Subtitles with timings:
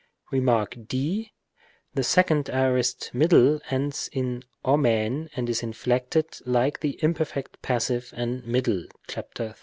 [0.31, 0.65] Rem.
[0.87, 1.29] d.
[1.93, 8.43] The second aorist middle ends in ou and is inflected like the imperfect passive and
[8.43, 9.53] middle(§ 32).